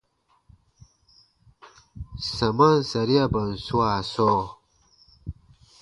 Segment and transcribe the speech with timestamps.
[2.35, 4.43] Samaan sariaban swaa sɔɔ.